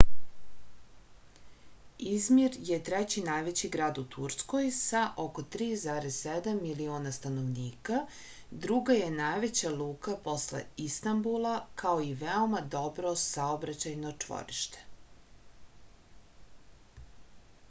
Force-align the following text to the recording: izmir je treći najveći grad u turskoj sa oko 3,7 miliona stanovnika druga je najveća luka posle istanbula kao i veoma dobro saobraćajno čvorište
izmir 2.11 2.55
je 2.69 2.77
treći 2.85 3.21
najveći 3.25 3.69
grad 3.75 3.97
u 4.01 4.03
turskoj 4.15 4.69
sa 4.77 5.01
oko 5.25 5.43
3,7 5.55 6.55
miliona 6.61 7.11
stanovnika 7.17 7.99
druga 8.63 8.95
je 9.01 9.09
najveća 9.19 9.73
luka 9.83 10.15
posle 10.29 10.61
istanbula 10.87 11.51
kao 11.83 11.99
i 12.07 12.15
veoma 12.25 12.63
dobro 12.77 13.11
saobraćajno 13.25 14.15
čvorište 14.25 14.89